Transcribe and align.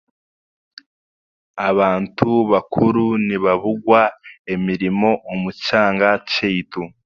Abantu 1.69 2.29
bakuru 2.51 3.05
nibaburwa 3.27 4.01
emirimo 4.53 5.09
omu 5.31 5.49
kyanga 5.63 6.09
kyaitu 6.31 6.83